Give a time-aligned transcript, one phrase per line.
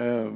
[0.00, 0.32] Uh,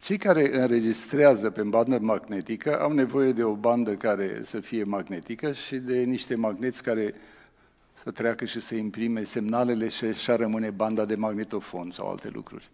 [0.00, 5.52] cei care înregistrează pe bandă magnetică au nevoie de o bandă care să fie magnetică
[5.52, 7.14] și de niște magneți care
[8.02, 12.68] să treacă și să imprime semnalele și așa rămâne banda de magnetofon sau alte lucruri.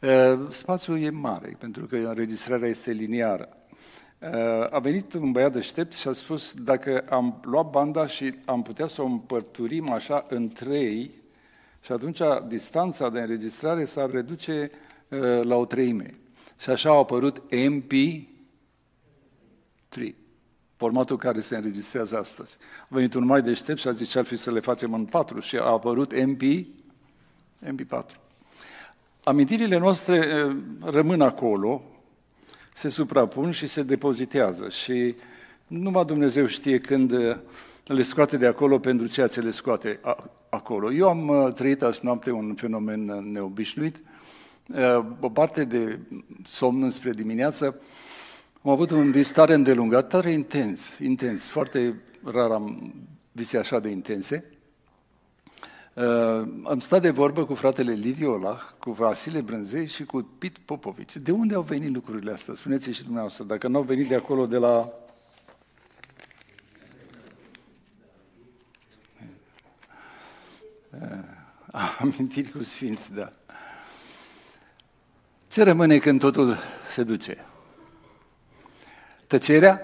[0.00, 3.48] Uh, spațiul e mare, pentru că înregistrarea este liniară.
[4.18, 8.62] Uh, a venit un băiat deștept și a spus, dacă am luat banda și am
[8.62, 11.10] putea să o împărturim așa în trei,
[11.80, 14.86] și atunci distanța de înregistrare s-ar reduce uh,
[15.42, 16.14] la o treime.
[16.60, 18.26] Și așa au apărut MP3,
[20.76, 22.58] formatul care se înregistrează astăzi.
[22.82, 25.04] A venit un mai deștept și a zis ce ar fi să le facem în
[25.04, 26.42] patru și a apărut MP,
[27.64, 28.16] MP4.
[29.24, 31.82] Amintirile noastre uh, rămân acolo,
[32.74, 35.14] se suprapun și se depozitează și
[35.66, 37.36] numai Dumnezeu știe când uh,
[37.84, 40.00] le scoate de acolo pentru ceea ce le scoate
[40.48, 40.92] acolo.
[40.92, 44.02] Eu am uh, trăit azi noapte un fenomen uh, neobișnuit,
[45.20, 45.98] o parte de
[46.44, 47.80] somn spre dimineață,
[48.62, 52.94] am avut un vis tare îndelungat, tare intens, intens, foarte rar am
[53.32, 54.58] vise așa de intense,
[55.98, 60.58] Uh, am stat de vorbă cu fratele Liviu Olah, cu Vasile Brânzei și cu Pit
[60.58, 61.16] Popovici.
[61.16, 62.54] De unde au venit lucrurile astea?
[62.54, 64.88] Spuneți și dumneavoastră, dacă nu au venit de acolo, de la...
[71.72, 73.32] Uh, amintiri cu sfinți, da.
[75.58, 76.56] Ce rămâne când totul
[76.90, 77.46] se duce?
[79.26, 79.80] Tăcerea?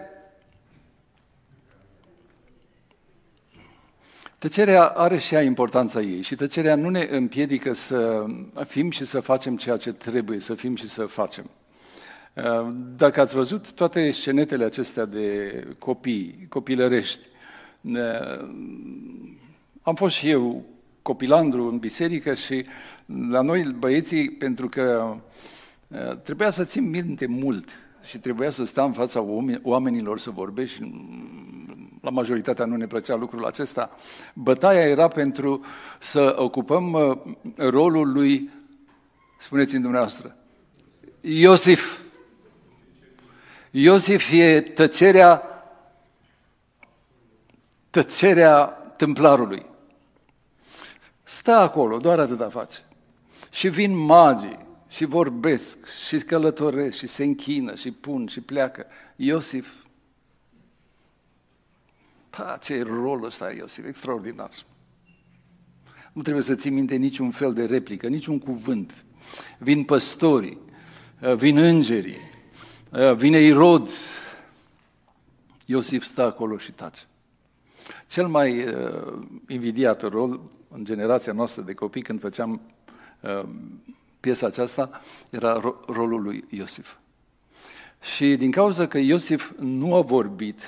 [4.39, 8.25] Tăcerea are și ea importanța ei și tăcerea nu ne împiedică să
[8.67, 11.51] fim și să facem ceea ce trebuie să fim și să facem.
[12.35, 17.27] Uh, dacă ați văzut toate scenetele acestea de copii, copilărești,
[17.81, 18.49] uh,
[19.83, 20.65] am fost și eu
[21.03, 22.65] copilandru în biserică și
[23.31, 25.21] la noi băieții, pentru că uh,
[26.23, 27.69] trebuia să țin minte mult
[28.05, 29.25] și trebuia să stau în fața
[29.63, 30.81] oamenilor să vorbești
[32.05, 33.91] la majoritatea nu ne plăcea lucrul acesta.
[34.35, 35.65] Bătaia era pentru
[35.99, 37.19] să ocupăm uh,
[37.57, 38.51] rolul lui,
[39.39, 40.37] spuneți-mi dumneavoastră,
[41.21, 41.99] Iosif.
[43.71, 45.43] Iosif e tăcerea,
[47.91, 48.65] tăcerea
[48.97, 49.67] templarului.
[51.23, 52.79] Stă acolo, doar atâta face.
[53.51, 54.59] Și vin magii
[54.95, 58.87] și vorbesc și călătoresc și se închină și pun și pleacă.
[59.17, 59.73] Iosif
[62.31, 64.51] Pa, ce rol ăsta, Iosif, extraordinar.
[66.13, 69.05] Nu trebuie să ții minte niciun fel de replică, niciun cuvânt.
[69.59, 70.59] Vin păstorii,
[71.23, 72.21] uh, vin îngerii,
[72.93, 73.89] uh, vine Irod.
[75.67, 77.05] Iosif stă acolo și tace.
[78.07, 82.61] Cel mai uh, invidiat rol în generația noastră de copii când făceam
[83.21, 83.49] uh,
[84.25, 86.97] piesa aceasta era ro- rolul lui Iosif.
[88.17, 90.61] Și din cauza că Iosif nu a vorbit,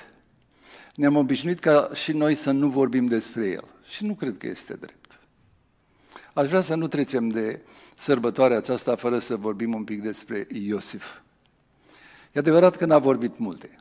[0.95, 3.65] ne-am obișnuit ca și noi să nu vorbim despre el.
[3.85, 5.19] Și nu cred că este drept.
[6.33, 7.61] Aș vrea să nu trecem de
[7.95, 11.05] sărbătoarea aceasta fără să vorbim un pic despre Iosif.
[12.33, 13.79] E adevărat că n-a vorbit multe,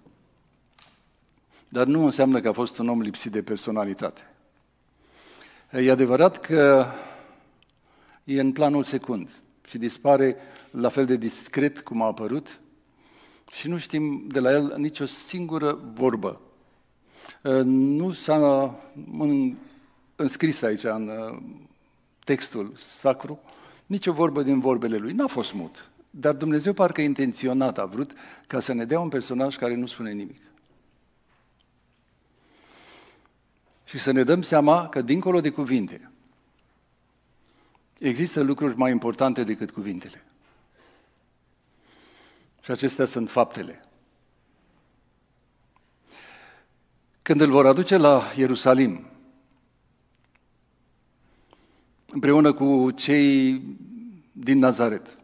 [1.70, 4.22] dar nu înseamnă că a fost un om lipsit de personalitate.
[5.72, 6.86] E adevărat că
[8.24, 9.30] e în planul secund
[9.68, 10.36] și dispare
[10.72, 12.60] la fel de discret cum a apărut
[13.52, 16.40] și nu știm de la el nicio singură vorbă
[17.44, 18.76] Uh, nu s-a
[20.16, 21.38] înscris aici în uh,
[22.24, 23.40] textul sacru
[23.86, 25.14] nicio vorbă din vorbele lui.
[25.14, 25.90] N-a fost mut.
[26.10, 28.14] Dar Dumnezeu parcă intenționat a vrut
[28.48, 30.42] ca să ne dea un personaj care nu spune nimic.
[33.84, 36.12] Și să ne dăm seama că dincolo de cuvinte
[38.00, 40.24] există lucruri mai importante decât cuvintele.
[42.62, 43.86] Și acestea sunt faptele.
[47.22, 49.06] Când îl vor aduce la Ierusalim,
[52.06, 53.62] împreună cu cei
[54.32, 55.18] din Nazaret,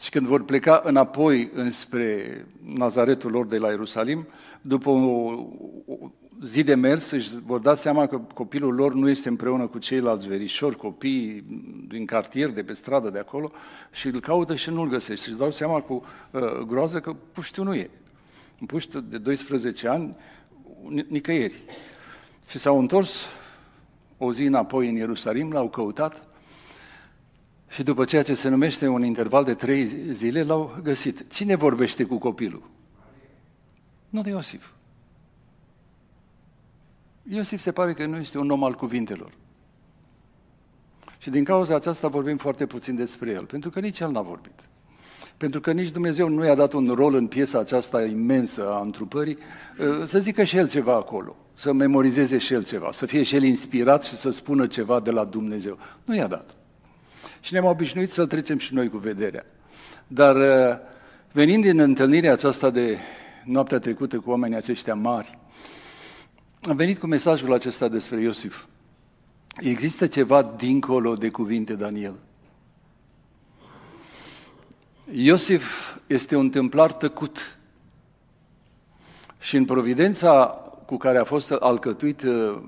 [0.00, 4.26] și când vor pleca înapoi înspre Nazaretul lor de la Ierusalim,
[4.60, 5.32] după o,
[5.86, 6.10] o
[6.42, 10.28] zi de mers, își vor da seama că copilul lor nu este împreună cu ceilalți
[10.28, 11.44] verișori, copii
[11.88, 13.52] din cartier, de pe stradă, de acolo,
[13.92, 15.24] și îl caută și nu-l găsește.
[15.24, 17.90] Și își dau seama cu uh, groază că puștiu nu e.
[18.60, 20.16] Un puștiu de 12 ani
[21.08, 21.58] nicăieri.
[22.48, 23.26] Și s-au întors
[24.18, 26.27] o zi înapoi în Ierusalim, l-au căutat
[27.68, 31.32] și după ceea ce se numește un interval de trei zile, l-au găsit.
[31.32, 32.70] Cine vorbește cu copilul?
[34.08, 34.70] Nu de Iosif.
[37.22, 39.32] Iosif se pare că nu este un om al cuvintelor.
[41.18, 44.68] Și din cauza aceasta vorbim foarte puțin despre el, pentru că nici el n-a vorbit.
[45.36, 49.38] Pentru că nici Dumnezeu nu i-a dat un rol în piesa aceasta imensă a întrupării,
[49.80, 53.34] ă, să zică și el ceva acolo, să memorizeze și el ceva, să fie și
[53.34, 55.78] el inspirat și să spună ceva de la Dumnezeu.
[56.04, 56.57] Nu i-a dat.
[57.40, 59.46] Și ne-am obișnuit să-l trecem și noi cu vederea.
[60.06, 60.80] Dar ă,
[61.32, 62.98] venind din întâlnirea aceasta de
[63.44, 65.38] noaptea trecută cu oamenii aceștia mari,
[66.62, 68.64] am venit cu mesajul acesta despre Iosif.
[69.56, 72.14] Există ceva dincolo de cuvinte, Daniel.
[75.12, 77.58] Iosif este un templar tăcut
[79.38, 80.46] și în providența
[80.86, 82.58] cu care a fost alcătuit uh,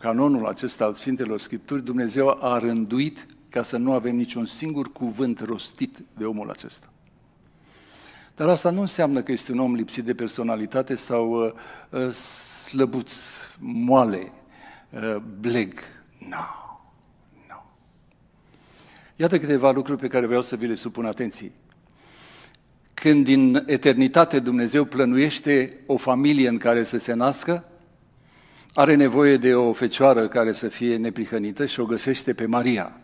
[0.00, 5.40] canonul acesta al Sfintelor Scripturi, Dumnezeu a rânduit ca să nu avem niciun singur cuvânt
[5.40, 6.92] rostit de omul acesta.
[8.36, 11.52] Dar asta nu înseamnă că este un om lipsit de personalitate sau uh,
[11.90, 13.12] uh slăbuț,
[13.58, 14.32] moale,
[14.90, 15.78] uh, bleg.
[16.18, 16.28] Nu.
[16.28, 16.36] No.
[17.48, 17.56] No.
[19.16, 21.52] Iată câteva lucruri pe care vreau să vi le supun atenție.
[22.94, 27.64] Când din eternitate Dumnezeu plănuiește o familie în care să se nască,
[28.74, 33.01] are nevoie de o fecioară care să fie neprihănită și o găsește pe Maria.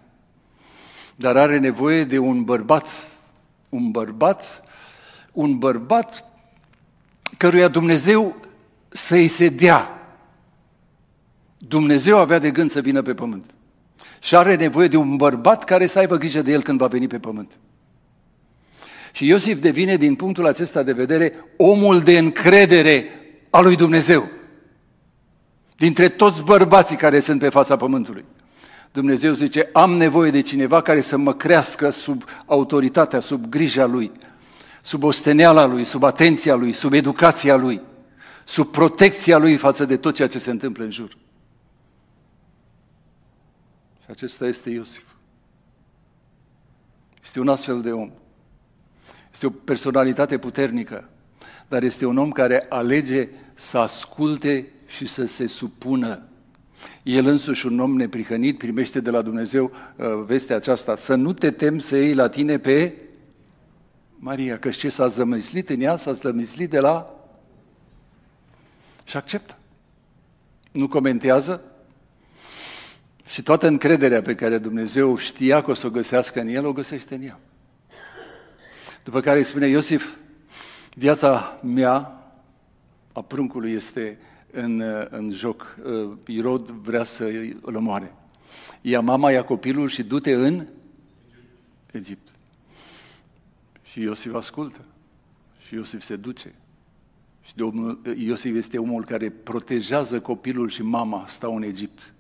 [1.19, 2.87] Dar are nevoie de un bărbat,
[3.69, 4.63] un bărbat,
[5.33, 6.25] un bărbat
[7.37, 8.37] căruia Dumnezeu
[8.89, 10.09] să-i se dea.
[11.59, 13.45] Dumnezeu avea de gând să vină pe pământ.
[14.21, 17.07] Și are nevoie de un bărbat care să aibă grijă de el când va veni
[17.07, 17.59] pe pământ.
[19.13, 23.07] Și Iosif devine, din punctul acesta de vedere, omul de încredere
[23.51, 24.29] al lui Dumnezeu.
[25.77, 28.25] Dintre toți bărbații care sunt pe fața pământului.
[28.99, 34.13] Dumnezeu zice, am nevoie de cineva care să mă crească sub autoritatea, sub grija lui,
[34.83, 37.81] sub osteneala lui, sub atenția lui, sub educația lui,
[38.45, 41.09] sub protecția lui față de tot ceea ce se întâmplă în jur.
[44.01, 45.05] Și acesta este Iosif.
[47.23, 48.11] Este un astfel de om.
[49.33, 51.09] Este o personalitate puternică,
[51.69, 56.28] dar este un om care alege să asculte și să se supună.
[57.03, 61.51] El însuși, un om neprihănit, primește de la Dumnezeu uh, vestea aceasta, să nu te
[61.51, 62.95] temi să iei la tine pe
[64.19, 67.15] Maria, că ce s-a zămislit în ea, s-a zămislit de la...
[69.05, 69.57] Și acceptă.
[70.73, 71.63] Nu comentează,
[73.31, 76.73] și toată încrederea pe care Dumnezeu știa că o să o găsească în el, o
[76.73, 77.41] găsește în ea.
[79.05, 80.15] După care îi spune Iosif,
[80.95, 82.23] viața mea,
[83.13, 84.19] a pruncului, este
[84.53, 85.77] în, în joc.
[85.85, 87.25] Uh, Irod vrea să
[87.63, 88.15] îl omoare.
[88.81, 90.67] Ia mama, ia copilul și du-te în
[91.93, 92.29] Egipt.
[93.83, 94.81] Și Iosif ascultă.
[95.59, 96.55] Și Iosif se duce.
[97.43, 102.13] Și Domnul, Iosif este omul care protejează copilul și mama stau în Egipt.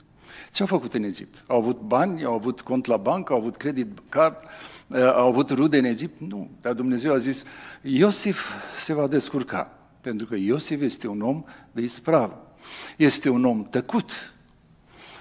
[0.52, 1.44] Ce au făcut în Egipt?
[1.46, 4.36] Au avut bani, au avut cont la bancă, au avut credit card,
[4.94, 6.20] Eh, au avut rude în Egipt?
[6.20, 6.50] Nu.
[6.60, 7.44] Dar Dumnezeu a zis,
[7.82, 12.54] Iosif se va descurca, pentru că Iosif este un om de ispravă.
[12.96, 14.32] Este un om tăcut.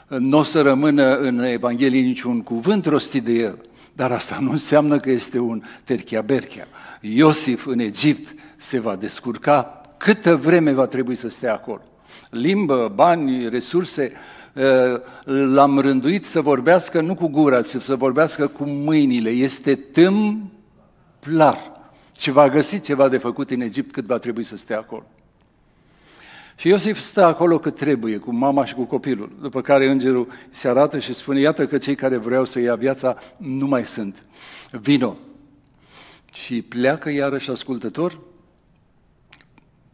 [0.07, 3.65] Nu o să rămână în Evanghelie niciun cuvânt rostit de el.
[3.93, 6.67] Dar asta nu înseamnă că este un terchia-berchea.
[7.01, 11.81] Iosif în Egipt se va descurca câtă vreme va trebui să stea acolo.
[12.29, 14.11] Limbă, bani, resurse,
[14.57, 19.29] Eh, l-am rânduit să vorbească nu cu gura, ci să vorbească cu mâinile.
[19.29, 21.57] Este tâmplar.
[22.17, 25.05] Și va găsi ceva de făcut în Egipt cât va trebui să stea acolo.
[26.55, 29.31] Și Iosif stă acolo cât trebuie, cu mama și cu copilul.
[29.41, 33.17] După care îngerul se arată și spune, iată că cei care vreau să ia viața
[33.37, 34.23] nu mai sunt.
[34.71, 35.17] Vino.
[36.33, 38.19] Și pleacă iarăși ascultător,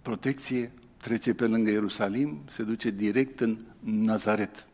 [0.02, 4.66] protecție, trece pe lângă Ierusalim, se duce direct în Nazaret.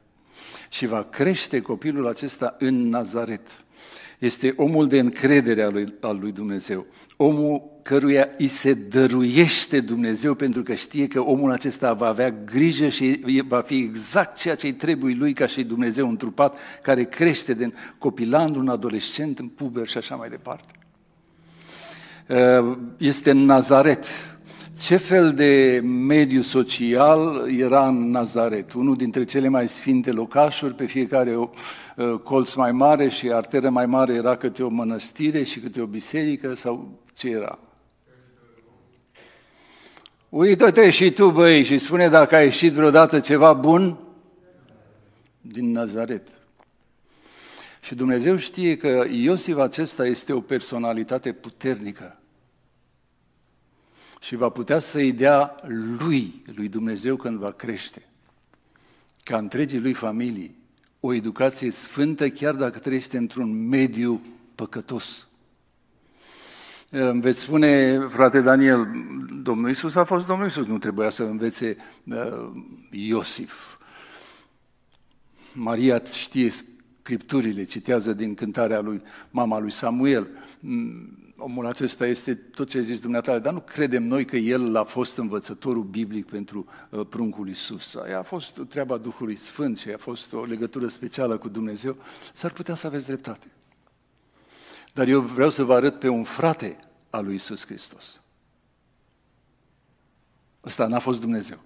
[0.69, 3.47] Și va crește copilul acesta în Nazaret.
[4.19, 6.85] Este omul de încredere al lui, al lui Dumnezeu.
[7.17, 12.87] Omul căruia îi se dăruiește Dumnezeu pentru că știe că omul acesta va avea grijă
[12.87, 17.53] și va fi exact ceea ce îi trebuie lui ca și Dumnezeu întrupat, care crește
[17.53, 20.73] din copiland, un adolescent, în puber și așa mai departe.
[22.97, 24.05] Este în Nazaret,
[24.79, 28.73] ce fel de mediu social era în Nazaret?
[28.73, 31.49] Unul dintre cele mai sfinte locașuri, pe fiecare o,
[31.95, 35.85] uh, colț mai mare și arteră mai mare era câte o mănăstire și câte o
[35.85, 37.59] biserică sau ce era?
[40.29, 43.97] Uită-te și tu, băi, și spune dacă a ieșit vreodată ceva bun
[45.41, 46.27] din Nazaret.
[47.81, 52.19] Și Dumnezeu știe că Iosif acesta este o personalitate puternică
[54.19, 55.55] și va putea să-i dea
[55.99, 58.07] lui, lui Dumnezeu când va crește,
[59.23, 60.55] ca întregii lui familii,
[60.99, 64.21] o educație sfântă chiar dacă trăiește într-un mediu
[64.55, 65.27] păcătos.
[66.91, 68.87] Îmi veți spune, frate Daniel,
[69.43, 72.51] Domnul Isus a fost Domnul Isus, nu trebuia să învețe uh,
[72.91, 73.77] Iosif.
[75.53, 80.27] Maria știe scripturile, citează din cântarea lui mama lui Samuel.
[81.39, 84.75] Mm, omul acesta este tot ce a zis dumneata, dar nu credem noi că el
[84.75, 87.95] a fost învățătorul biblic pentru uh, pruncul Isus.
[87.95, 91.97] Aia a fost treaba Duhului Sfânt și a fost o legătură specială cu Dumnezeu.
[92.33, 93.47] S-ar putea să aveți dreptate.
[94.93, 96.77] Dar eu vreau să vă arăt pe un frate
[97.09, 98.21] al lui Isus Hristos.
[100.65, 101.59] Ăsta n-a fost Dumnezeu.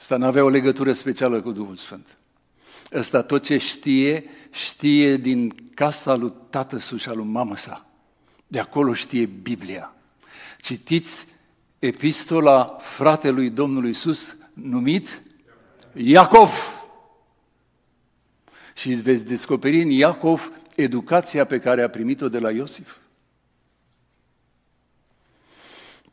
[0.00, 2.16] Ăsta n-avea o legătură specială cu Duhul Sfânt.
[2.94, 7.86] Ăsta tot ce știe, știe din casa lui tată și a lui mamă sa.
[8.46, 9.94] De acolo știe Biblia.
[10.60, 11.26] Citiți
[11.78, 15.22] epistola fratelui Domnului Isus numit
[15.94, 16.52] Iacov.
[18.74, 22.96] Și îți veți descoperi în Iacov educația pe care a primit-o de la Iosif.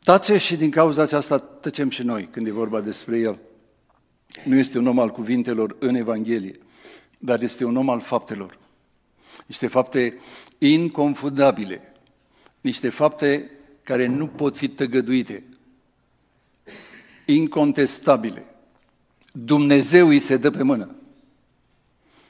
[0.04, 3.38] Tace și din cauza aceasta tăcem și noi când e vorba despre el.
[4.44, 6.58] Nu este un om al cuvintelor în Evanghelie,
[7.22, 8.58] dar este un om al faptelor.
[9.46, 10.18] Niște fapte
[10.58, 11.92] inconfundabile,
[12.60, 13.50] niște fapte
[13.82, 15.44] care nu pot fi tăgăduite,
[17.26, 18.44] incontestabile.
[19.32, 20.94] Dumnezeu îi se dă pe mână.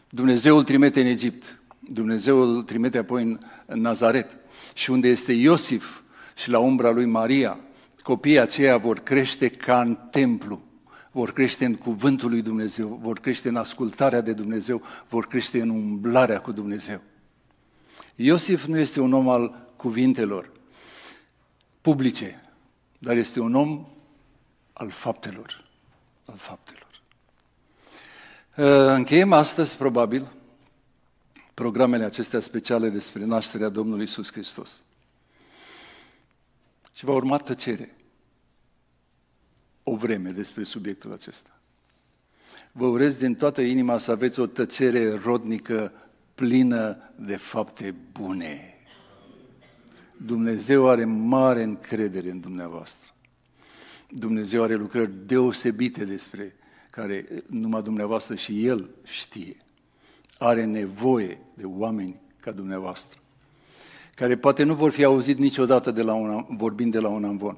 [0.09, 1.61] Dumnezeu îl trimite în Egipt.
[1.79, 4.37] Dumnezeu îl trimite apoi în, în Nazaret.
[4.75, 6.01] Și unde este Iosif
[6.37, 7.59] și la umbra lui Maria,
[8.03, 10.63] copiii aceia vor crește ca în templu,
[11.11, 15.69] vor crește în cuvântul lui Dumnezeu, vor crește în ascultarea de Dumnezeu, vor crește în
[15.69, 17.01] umblarea cu Dumnezeu.
[18.15, 20.51] Iosif nu este un om al cuvintelor
[21.81, 22.43] publice,
[22.99, 23.87] dar este un om
[24.73, 25.69] al faptelor.
[26.27, 26.89] Al faptelor.
[28.97, 30.33] Încheiem astăzi, probabil,
[31.55, 34.83] programele acestea speciale despre nașterea Domnului Isus Hristos.
[36.95, 37.95] Și va urma tăcere
[39.83, 41.61] o vreme despre subiectul acesta.
[42.73, 45.93] Vă urez din toată inima să aveți o tăcere rodnică
[46.35, 48.75] plină de fapte bune.
[50.17, 53.15] Dumnezeu are mare încredere în dumneavoastră.
[54.11, 56.55] Dumnezeu are lucrări deosebite despre
[56.91, 59.57] care numai dumneavoastră și El știe
[60.39, 63.19] are nevoie de oameni ca dumneavoastră,
[64.15, 67.57] care poate nu vor fi auzit niciodată de la un, vorbind de la un amvon,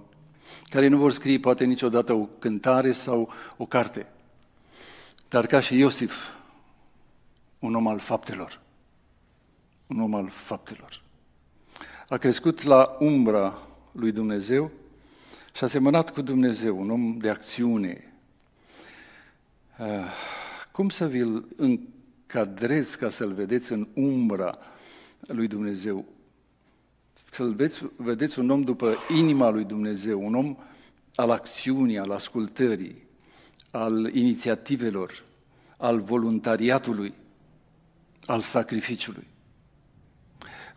[0.64, 4.06] care nu vor scrie poate niciodată o cântare sau o carte,
[5.28, 6.28] dar ca și Iosif,
[7.58, 8.60] un om al faptelor,
[9.86, 11.02] un om al faptelor.
[12.08, 13.58] A crescut la umbra
[13.92, 14.70] lui Dumnezeu
[15.54, 18.12] și a semănat cu Dumnezeu, un om de acțiune.
[19.76, 20.12] Ah,
[20.72, 21.44] cum să vi-l
[22.26, 24.58] cadrez ca să-L vedeți în umbra
[25.20, 26.04] lui Dumnezeu.
[27.34, 30.56] Să-L vedeți, vedeți un om după inima lui Dumnezeu, un om
[31.14, 33.06] al acțiunii, al ascultării,
[33.70, 35.24] al inițiativelor,
[35.76, 37.14] al voluntariatului,
[38.26, 39.26] al sacrificiului.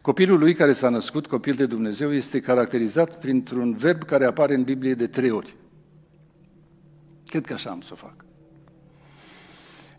[0.02, 4.64] Copilul lui care s-a născut, copil de Dumnezeu, este caracterizat printr-un verb care apare în
[4.64, 5.56] Biblie de trei ori.
[7.26, 8.26] Cred că așa am să o fac.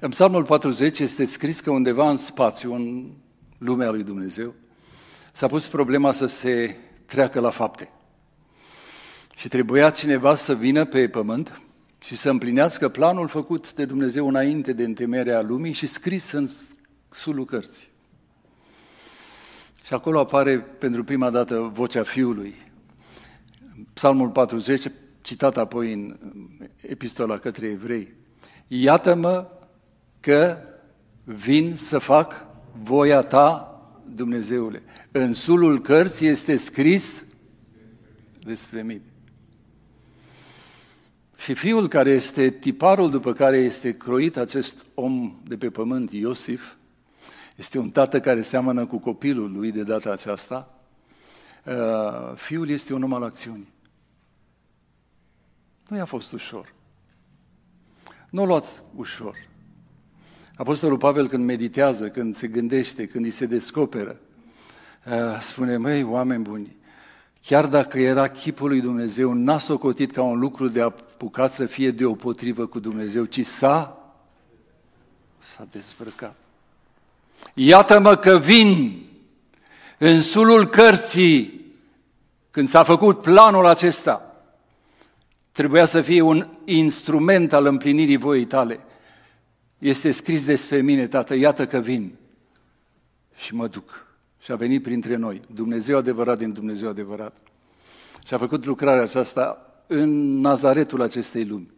[0.00, 3.10] În Psalmul 40 este scris că undeva în spațiu, în
[3.58, 4.54] lumea lui Dumnezeu,
[5.36, 6.76] s-a pus problema să se
[7.06, 7.90] treacă la fapte.
[9.34, 11.60] Și trebuia cineva să vină pe pământ
[11.98, 16.48] și să împlinească planul făcut de Dumnezeu înainte de întemerea lumii și scris în
[17.10, 17.88] sulul cărții.
[19.84, 22.54] Și acolo apare pentru prima dată vocea Fiului.
[23.92, 24.86] Psalmul 40,
[25.20, 26.16] citat apoi în
[26.76, 28.14] epistola către evrei.
[28.68, 29.50] Iată-mă
[30.20, 30.58] că
[31.24, 32.46] vin să fac
[32.82, 33.75] voia ta,
[34.14, 34.82] Dumnezeule.
[35.12, 37.24] În sulul cărții este scris
[38.40, 39.02] despre mine.
[41.36, 46.74] Și fiul care este tiparul după care este croit acest om de pe pământ, Iosif,
[47.56, 50.80] este un tată care seamănă cu copilul lui de data aceasta.
[51.64, 53.72] Uh, fiul este un om al acțiunii.
[55.88, 56.74] Nu i-a fost ușor.
[58.30, 59.36] Nu o luați ușor.
[60.56, 64.16] Apostolul Pavel când meditează, când se gândește, când îi se descoperă,
[65.06, 66.76] uh, spune, măi, oameni buni,
[67.42, 71.90] chiar dacă era chipul lui Dumnezeu, n-a socotit ca un lucru de apucat să fie
[71.90, 73.98] deopotrivă cu Dumnezeu, ci s-a,
[75.38, 76.36] s-a dezbrăcat.
[77.54, 79.02] Iată-mă că vin
[79.98, 81.64] în sulul cărții,
[82.50, 84.36] când s-a făcut planul acesta,
[85.52, 88.80] trebuia să fie un instrument al împlinirii voii tale
[89.78, 92.14] este scris despre mine, Tată, iată că vin
[93.34, 94.06] și mă duc
[94.38, 97.36] și a venit printre noi, Dumnezeu adevărat din Dumnezeu adevărat.
[98.26, 101.70] Și a făcut lucrarea aceasta în Nazaretul acestei lumi,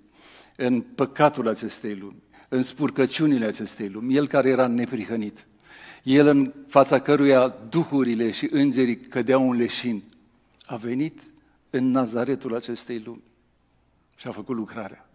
[0.56, 5.46] în păcatul acestei lumi, în spurcăciunile acestei lumi, el care era neprihănit,
[6.02, 10.02] el în fața căruia duhurile și îngerii cădeau în leșin,
[10.66, 11.20] a venit
[11.70, 13.22] în Nazaretul acestei lumi
[14.16, 15.08] și a făcut lucrarea.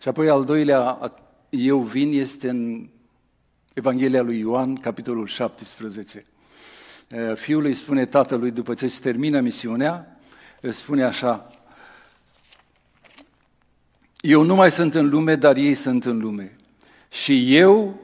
[0.00, 1.12] Și apoi al doilea,
[1.50, 2.88] eu vin, este în
[3.74, 6.24] Evanghelia lui Ioan, capitolul 17.
[7.34, 10.20] Fiul îi spune tatălui, după ce se termină misiunea,
[10.60, 11.50] îți spune așa,
[14.20, 16.56] eu nu mai sunt în lume, dar ei sunt în lume.
[17.10, 18.00] Și eu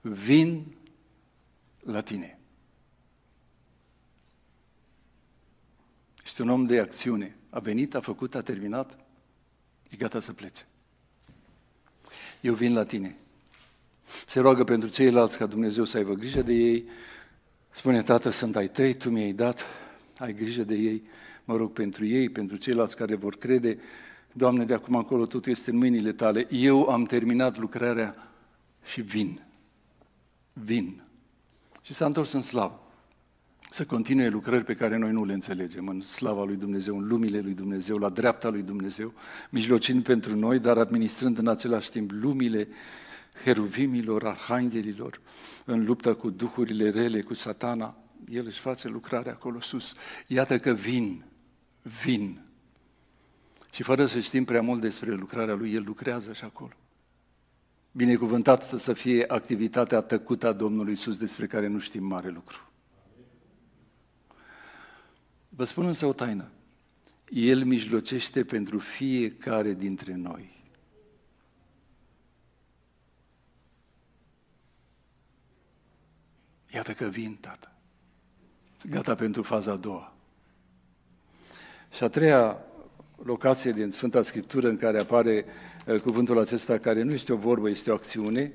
[0.00, 0.76] vin
[1.80, 2.38] la tine.
[6.24, 7.36] Este un om de acțiune.
[7.50, 8.98] A venit, a făcut, a terminat,
[9.90, 10.66] e gata să plece.
[12.42, 13.16] Eu vin la tine.
[14.26, 16.84] Se roagă pentru ceilalți ca Dumnezeu să aibă grijă de ei.
[17.70, 19.66] Spune, Tată, sunt ai tăi, Tu mi-ai dat,
[20.18, 21.02] ai grijă de ei.
[21.44, 23.78] Mă rog pentru ei, pentru ceilalți care vor crede.
[24.32, 26.46] Doamne, de acum încolo totul este în mâinile Tale.
[26.50, 28.32] Eu am terminat lucrarea
[28.84, 29.42] și vin.
[30.52, 31.02] Vin.
[31.82, 32.82] Și s-a întors în slavă
[33.72, 37.40] să continue lucrări pe care noi nu le înțelegem, în slava lui Dumnezeu, în lumile
[37.40, 39.12] lui Dumnezeu, la dreapta lui Dumnezeu,
[39.50, 42.68] mijlocind pentru noi, dar administrând în același timp lumile
[43.44, 45.20] heruvimilor, arhanghelilor,
[45.64, 47.96] în lupta cu duhurile rele, cu satana.
[48.30, 49.94] El își face lucrarea acolo sus.
[50.26, 51.24] Iată că vin,
[52.02, 52.40] vin.
[53.72, 56.72] Și fără să știm prea mult despre lucrarea lui, el lucrează și acolo.
[57.92, 62.71] Binecuvântat să fie activitatea tăcută a Domnului Iisus despre care nu știm mare lucru.
[65.56, 66.50] Vă spun însă o taină.
[67.28, 70.62] El mijlocește pentru fiecare dintre noi.
[76.74, 77.72] Iată că vin, tată.
[78.90, 80.14] Gata pentru faza a doua.
[81.94, 82.58] Și a treia
[83.22, 85.44] locație din Sfânta Scriptură în care apare
[85.86, 88.52] uh, cuvântul acesta, care nu este o vorbă, este o acțiune,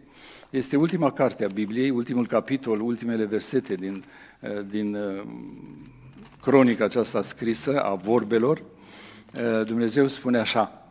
[0.50, 4.06] este ultima carte a Bibliei, ultimul capitol, ultimele versete din,
[4.41, 5.24] uh, din uh,
[6.41, 8.63] cronica aceasta scrisă a vorbelor,
[9.65, 10.88] Dumnezeu spune așa,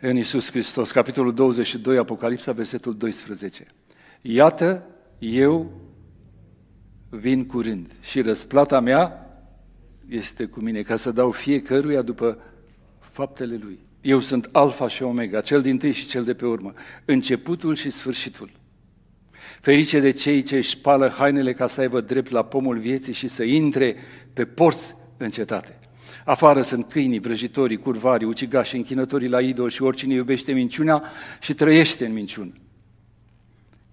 [0.00, 3.66] în Iisus Hristos, capitolul 22, Apocalipsa, versetul 12.
[4.20, 4.86] Iată,
[5.18, 5.80] eu
[7.08, 9.18] vin curând și răsplata mea
[10.08, 12.38] este cu mine, ca să dau fiecăruia după
[12.98, 13.78] faptele lui.
[14.00, 16.72] Eu sunt Alfa și Omega, cel din tâi și cel de pe urmă,
[17.04, 18.50] începutul și sfârșitul.
[19.60, 23.28] Ferice de cei ce își spală hainele ca să aibă drept la pomul vieții și
[23.28, 23.96] să intre
[24.34, 25.78] pe porți în cetate.
[26.24, 31.02] Afară sunt câinii, vrăjitorii, curvarii, ucigașii, închinătorii la idol și oricine iubește minciunea
[31.40, 32.52] și trăiește în minciună.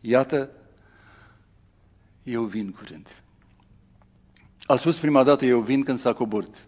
[0.01, 0.49] Iată,
[2.23, 3.07] eu vin curând.
[4.65, 6.65] A spus prima dată, eu vin când s-a coborât.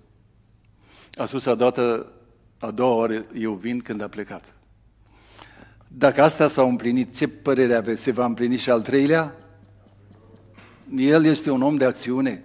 [1.13, 2.11] A spus a, dată,
[2.59, 4.53] a doua oară, eu vin când a plecat.
[5.87, 8.01] Dacă astea s-au împlinit, ce părere aveți?
[8.01, 9.35] Se va împlini și al treilea?
[10.95, 12.43] El este un om de acțiune.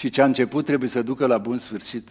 [0.00, 2.08] Și ce a început trebuie să ducă la bun sfârșit.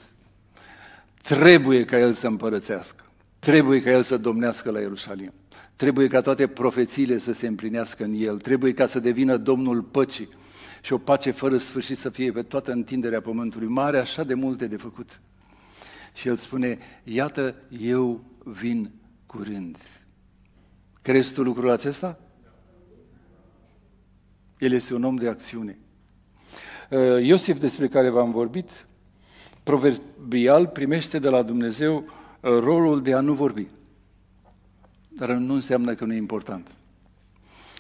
[1.24, 3.04] Trebuie ca el să împărățească.
[3.40, 5.34] Trebuie ca el să domnească la Ierusalim.
[5.76, 8.40] Trebuie ca toate profețiile să se împlinească în el.
[8.40, 10.30] Trebuie ca să devină Domnul păcii
[10.82, 13.68] și o pace fără sfârșit să fie pe toată întinderea pământului.
[13.68, 15.20] Mare așa de multe de făcut.
[16.14, 18.92] Și el spune, iată, eu vin
[19.26, 19.78] curând.
[21.02, 22.20] Crezi tu lucrul acesta?
[24.58, 25.78] El este un om de acțiune.
[26.90, 28.86] Uh, Iosif, despre care v-am vorbit,
[29.64, 32.08] proverbial primește de la Dumnezeu uh,
[32.42, 33.68] rolul de a nu vorbi.
[35.10, 36.72] Dar nu înseamnă că nu e important.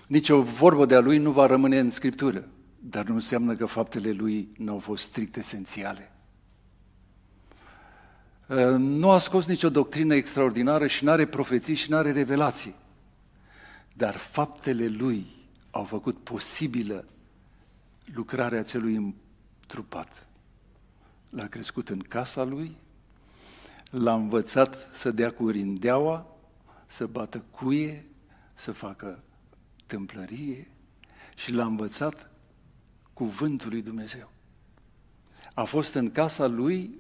[0.08, 2.48] Nici o vorbă de-a lui nu va rămâne în Scriptură,
[2.80, 6.12] dar nu înseamnă că faptele lui nu au fost strict esențiale.
[8.48, 12.76] Uh, nu a scos nicio doctrină extraordinară și nu are profeții și nu are revelații.
[13.94, 15.26] Dar faptele lui
[15.72, 17.06] au făcut posibilă
[18.14, 20.28] lucrarea celui întrupat.
[21.30, 22.78] L-a crescut în casa lui,
[23.90, 26.28] l-a învățat să dea cu rindeaua,
[26.88, 28.06] să bată cuie,
[28.54, 29.24] să facă
[29.86, 30.68] tâmplărie
[31.36, 32.32] și l-a învățat
[33.14, 34.32] cuvântul lui Dumnezeu.
[35.54, 36.96] A fost în casa lui,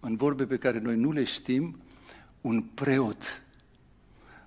[0.00, 1.80] în vorbe pe care noi nu le știm,
[2.40, 3.42] un preot.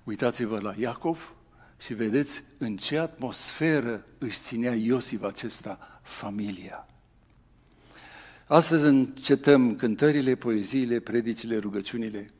[0.03, 1.33] Uitați-vă la Iacov
[1.77, 6.87] și vedeți în ce atmosferă își ținea Iosif acesta familia.
[8.47, 12.31] Astăzi încetăm cântările, poeziile, predicile, rugăciunile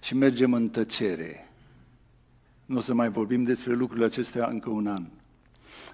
[0.00, 1.48] și mergem în tăcere.
[2.66, 5.06] Nu o să mai vorbim despre lucrurile acestea încă un an.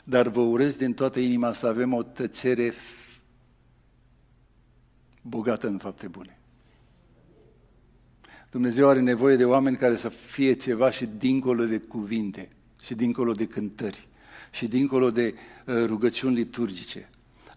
[0.04, 2.72] dar vă urez din toată inima să avem o tăcere
[5.22, 6.38] bogată în fapte bune.
[8.50, 12.48] Dumnezeu are nevoie de oameni care să fie ceva și dincolo de cuvinte,
[12.82, 14.08] și dincolo de cântări,
[14.50, 15.34] și dincolo de
[15.66, 17.10] uh, rugăciuni liturgice.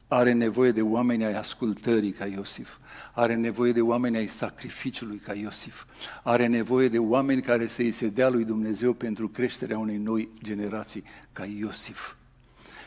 [0.08, 2.78] Are nevoie de oameni ai ascultării ca Iosif.
[3.14, 5.86] Are nevoie de oameni ai sacrificiului ca Iosif.
[6.24, 11.04] Are nevoie de oameni care să-i se dea lui Dumnezeu pentru creșterea unei noi generații
[11.32, 12.16] ca Iosif.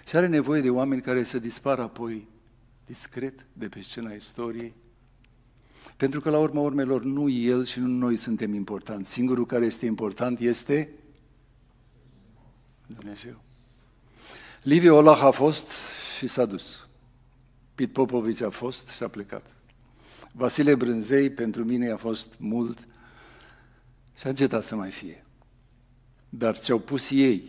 [0.09, 2.27] Și are nevoie de oameni care să dispară apoi
[2.87, 4.75] discret de pe scena istoriei.
[5.97, 9.11] Pentru că la urma urmelor nu el și nu noi suntem importanți.
[9.11, 10.89] Singurul care este important este
[12.97, 13.35] Dumnezeu.
[14.63, 15.71] Liviu Olah a fost
[16.17, 16.89] și s-a dus.
[17.75, 19.55] Pit Popovici a fost și a plecat.
[20.33, 22.89] Vasile Brânzei pentru mine a fost mult
[24.19, 25.25] și a încetat să mai fie.
[26.29, 27.45] Dar ce au pus ei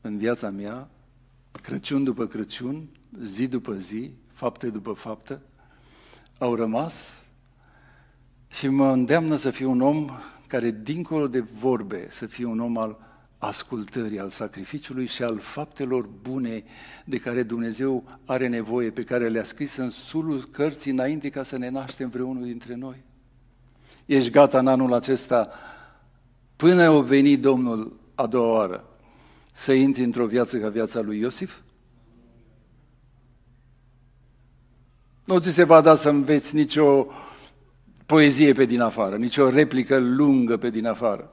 [0.00, 0.90] în viața mea,
[1.62, 2.88] Crăciun după Crăciun,
[3.22, 5.42] zi după zi, fapte după faptă,
[6.38, 7.22] au rămas
[8.48, 10.10] și mă îndeamnă să fiu un om
[10.46, 13.07] care, dincolo de vorbe, să fie un om al
[13.38, 16.64] ascultării, al sacrificiului și al faptelor bune
[17.04, 21.58] de care Dumnezeu are nevoie, pe care le-a scris în sulul cărții înainte ca să
[21.58, 23.02] ne naștem vreunul dintre noi.
[24.06, 25.50] Ești gata în anul acesta,
[26.56, 28.84] până o veni Domnul a doua oară,
[29.52, 31.58] să intri într-o viață ca viața lui Iosif?
[35.24, 37.06] Nu ți se va da să înveți nicio
[38.06, 41.30] poezie pe din afară, nicio replică lungă pe din afară.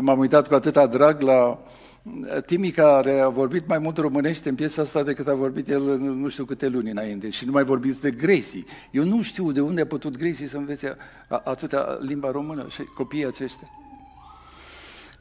[0.00, 1.62] M-am uitat cu atâta drag la
[2.46, 6.28] Timi care a vorbit mai mult românește în piesa asta decât a vorbit el nu
[6.28, 8.64] știu câte luni înainte și nu mai vorbiți de Gracie.
[8.90, 10.96] Eu nu știu de unde a putut Gracie să învețe
[11.28, 13.68] atâta limba română și copiii aceștia.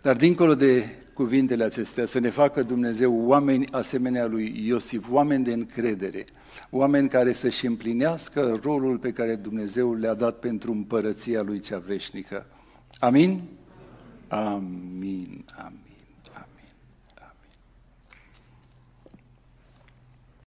[0.01, 5.53] Dar dincolo de cuvintele acestea, să ne facă Dumnezeu oameni asemenea lui Iosif, oameni de
[5.53, 6.25] încredere,
[6.69, 12.45] oameni care să-și împlinească rolul pe care Dumnezeu le-a dat pentru împărăția lui cea veșnică.
[12.99, 13.41] Amin?
[14.31, 15.80] Amin, amin.